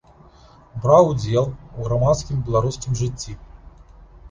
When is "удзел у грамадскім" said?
1.11-2.41